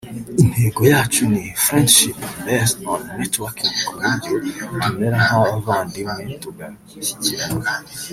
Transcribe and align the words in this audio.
Intego 0.43 0.81
yacu 0.91 1.21
ni 1.33 1.43
Friendship 1.63 2.17
based 2.45 2.79
on 2.91 3.01
Networking 3.19 3.73
ku 3.87 3.93
buryo 4.01 4.33
tumera 4.81 5.17
nk’abavandimwe 5.25 6.23
tugashyigikirana 6.41 7.71